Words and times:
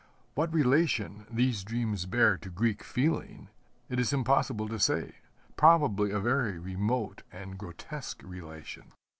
What 0.33 0.51
relation 0.51 1.27
these 1.29 1.63
dreams 1.63 2.07
bear 2.07 2.35
to 2.35 2.49
Greek 2.49 2.83
feeling 2.83 3.49
it 3.87 3.99
is 3.99 4.11
impossible 4.11 4.67
to 4.67 4.79
say 4.79 5.17
probably 5.57 6.09
a 6.09 6.19
very 6.19 6.57
remote 6.57 7.21
and 7.31 7.55
grotesque 7.55 8.23
relation. 8.23 8.93